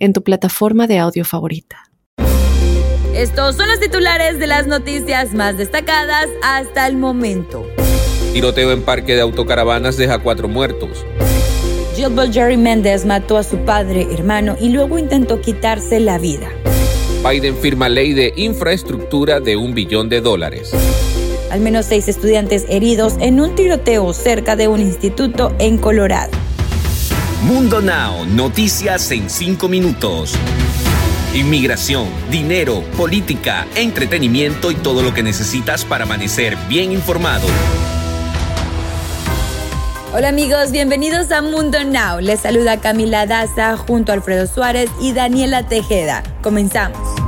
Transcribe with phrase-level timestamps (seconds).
[0.00, 1.84] en tu plataforma de audio favorita.
[3.14, 7.66] Estos son los titulares de las noticias más destacadas hasta el momento.
[8.32, 11.04] Tiroteo en parque de autocaravanas deja cuatro muertos.
[11.94, 16.48] Gilbert Jerry Méndez mató a su padre, hermano y luego intentó quitarse la vida.
[17.28, 20.72] Biden firma ley de infraestructura de un billón de dólares.
[21.50, 26.30] Al menos seis estudiantes heridos en un tiroteo cerca de un instituto en Colorado.
[27.42, 30.34] Mundo Now, noticias en 5 minutos.
[31.34, 37.46] Inmigración, dinero, política, entretenimiento y todo lo que necesitas para amanecer bien informado.
[40.12, 42.20] Hola amigos, bienvenidos a Mundo Now.
[42.20, 46.22] Les saluda Camila Daza junto a Alfredo Suárez y Daniela Tejeda.
[46.42, 47.19] Comenzamos.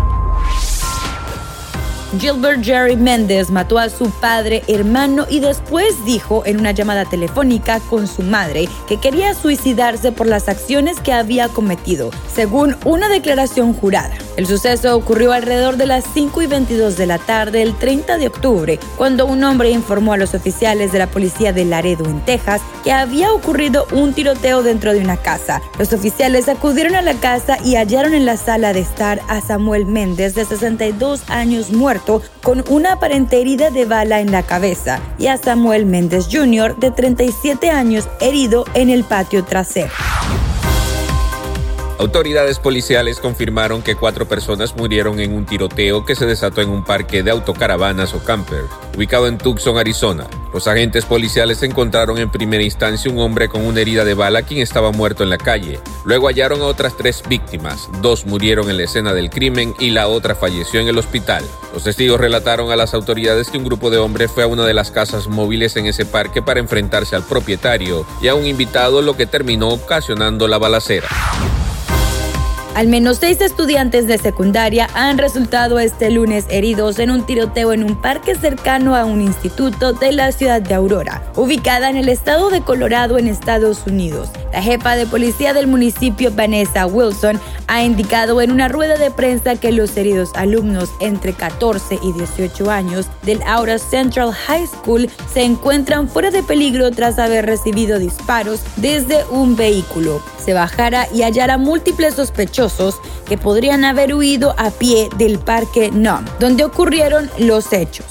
[2.19, 7.81] Gilbert Jerry Méndez mató a su padre, hermano y después dijo en una llamada telefónica
[7.81, 13.73] con su madre que quería suicidarse por las acciones que había cometido, según una declaración
[13.73, 14.15] jurada.
[14.37, 18.29] El suceso ocurrió alrededor de las 5 y 22 de la tarde el 30 de
[18.29, 22.63] octubre, cuando un hombre informó a los oficiales de la policía de Laredo, en Texas,
[22.83, 25.61] que había ocurrido un tiroteo dentro de una casa.
[25.79, 29.85] Los oficiales acudieron a la casa y hallaron en la sala de estar a Samuel
[29.85, 35.27] Méndez, de 62 años muerto, con una aparente herida de bala en la cabeza, y
[35.27, 39.93] a Samuel Méndez Jr., de 37 años, herido en el patio trasero.
[42.03, 46.83] Autoridades policiales confirmaron que cuatro personas murieron en un tiroteo que se desató en un
[46.83, 50.27] parque de autocaravanas o campers, ubicado en Tucson, Arizona.
[50.53, 54.61] Los agentes policiales encontraron en primera instancia un hombre con una herida de bala quien
[54.61, 55.79] estaba muerto en la calle.
[56.05, 57.89] Luego hallaron a otras tres víctimas.
[58.01, 61.45] Dos murieron en la escena del crimen y la otra falleció en el hospital.
[61.73, 64.75] Los testigos relataron a las autoridades que un grupo de hombres fue a una de
[64.75, 69.17] las casas móviles en ese parque para enfrentarse al propietario y a un invitado, lo
[69.17, 71.07] que terminó ocasionando la balacera.
[72.75, 77.85] Al menos seis estudiantes de secundaria han resultado este lunes heridos en un tiroteo en
[77.85, 82.49] un parque cercano a un instituto de la ciudad de Aurora, ubicada en el estado
[82.49, 84.31] de Colorado en Estados Unidos.
[84.55, 87.39] La jefa de policía del municipio, Vanessa Wilson,
[87.73, 92.71] ha indicado en una rueda de prensa que los heridos alumnos entre 14 y 18
[92.71, 98.61] años del Aura Central High School se encuentran fuera de peligro tras haber recibido disparos
[98.77, 100.23] desde un vehículo.
[100.45, 106.27] Se bajara y hallara múltiples sospechosos que podrían haber huido a pie del parque NOM,
[106.39, 108.05] donde ocurrieron los hechos.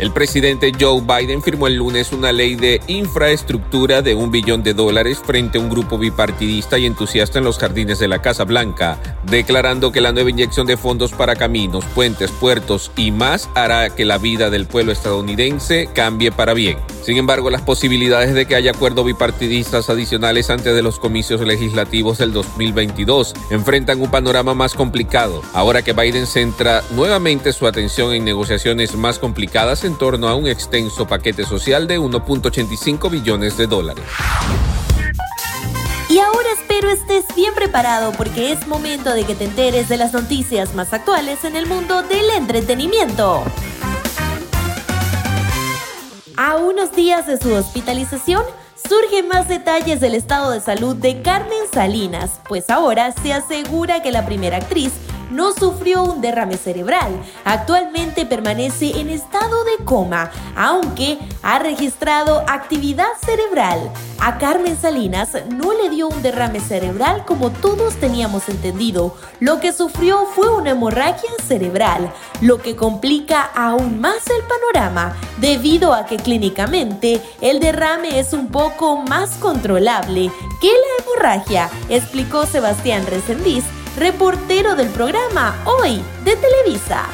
[0.00, 4.72] El presidente Joe Biden firmó el lunes una ley de infraestructura de un billón de
[4.72, 8.98] dólares frente a un grupo bipartidista y entusiasta en los jardines de la Casa Blanca,
[9.24, 14.06] declarando que la nueva inyección de fondos para caminos, puentes, puertos y más hará que
[14.06, 16.78] la vida del pueblo estadounidense cambie para bien.
[17.02, 22.16] Sin embargo, las posibilidades de que haya acuerdos bipartidistas adicionales antes de los comicios legislativos
[22.16, 28.24] del 2022 enfrentan un panorama más complicado, ahora que Biden centra nuevamente su atención en
[28.24, 34.04] negociaciones más complicadas torno a un extenso paquete social de 1.85 billones de dólares.
[36.08, 40.12] Y ahora espero estés bien preparado porque es momento de que te enteres de las
[40.12, 43.44] noticias más actuales en el mundo del entretenimiento.
[46.36, 48.42] A unos días de su hospitalización,
[48.88, 54.10] surgen más detalles del estado de salud de Carmen Salinas, pues ahora se asegura que
[54.10, 54.92] la primera actriz
[55.30, 57.10] no sufrió un derrame cerebral.
[57.44, 63.90] Actualmente permanece en estado de coma, aunque ha registrado actividad cerebral.
[64.18, 69.16] A Carmen Salinas no le dio un derrame cerebral como todos teníamos entendido.
[69.38, 75.94] Lo que sufrió fue una hemorragia cerebral, lo que complica aún más el panorama, debido
[75.94, 80.30] a que clínicamente el derrame es un poco más controlable
[80.60, 83.64] que la hemorragia, explicó Sebastián Resendiz,
[83.96, 87.06] reportero del programa Hoy de Televisa.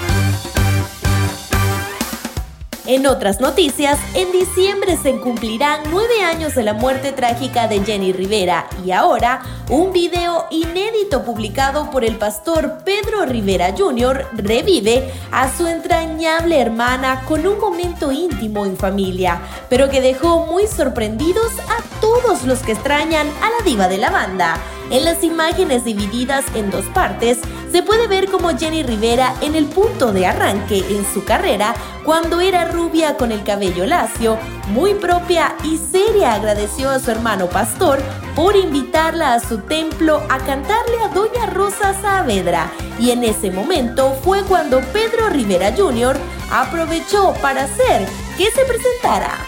[2.88, 8.12] En otras noticias, en diciembre se cumplirán nueve años de la muerte trágica de Jenny
[8.12, 14.26] Rivera y ahora un video inédito publicado por el pastor Pedro Rivera Jr.
[14.36, 20.68] revive a su entrañable hermana con un momento íntimo en familia, pero que dejó muy
[20.68, 24.60] sorprendidos a todos los que extrañan a la diva de la banda.
[24.90, 27.38] En las imágenes divididas en dos partes,
[27.72, 31.74] se puede ver como Jenny Rivera en el punto de arranque en su carrera,
[32.04, 34.38] cuando era rubia con el cabello lacio,
[34.68, 38.00] muy propia y seria, agradeció a su hermano pastor
[38.36, 42.70] por invitarla a su templo a cantarle a Doña Rosa Saavedra.
[42.98, 46.16] Y en ese momento fue cuando Pedro Rivera Jr.
[46.50, 48.06] aprovechó para hacer
[48.38, 49.45] que se presentara.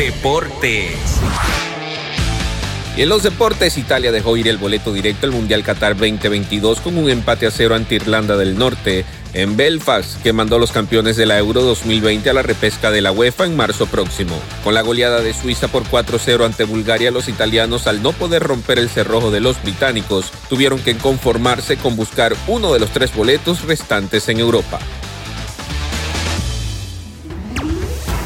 [0.00, 0.96] Deportes.
[2.96, 6.96] Y en los deportes, Italia dejó ir el boleto directo al Mundial Qatar 2022 con
[6.96, 9.04] un empate a cero ante Irlanda del Norte
[9.34, 13.12] en Belfast, que mandó los campeones de la Euro 2020 a la repesca de la
[13.12, 14.40] UEFA en marzo próximo.
[14.64, 18.78] Con la goleada de Suiza por 4-0 ante Bulgaria, los italianos, al no poder romper
[18.78, 23.64] el cerrojo de los británicos, tuvieron que conformarse con buscar uno de los tres boletos
[23.64, 24.78] restantes en Europa.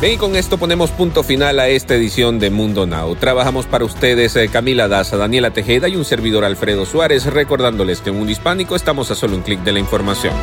[0.00, 3.14] Bien, y con esto ponemos punto final a esta edición de Mundo Now.
[3.14, 8.11] Trabajamos para ustedes eh, Camila Daza, Daniela Tejeda y un servidor Alfredo Suárez, recordándoles que
[8.11, 10.35] en Mundo Hispánico estamos a solo un clic de la información.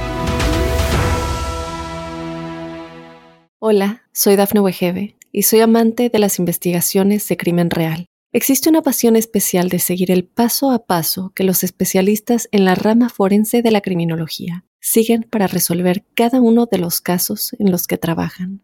[3.59, 8.07] Hola, soy Dafne Wegebe y soy amante de las investigaciones de crimen real.
[8.33, 12.75] Existe una pasión especial de seguir el paso a paso que los especialistas en la
[12.75, 17.87] rama forense de la criminología siguen para resolver cada uno de los casos en los
[17.87, 18.63] que trabajan.